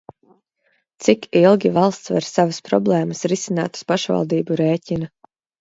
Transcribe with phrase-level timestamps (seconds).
[1.07, 5.13] Cik ilgi valsts var savas problēmas risināt uz pašvaldību rēķina?